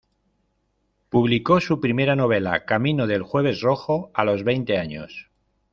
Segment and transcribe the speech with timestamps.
[1.09, 5.29] Publicó su primera novela, "Camino del jueves rojo", a los veinte años.